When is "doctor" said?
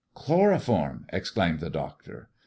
1.69-2.31